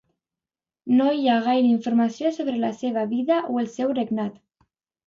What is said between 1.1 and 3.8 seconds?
hi ha gaire informació sobre la seva vida o el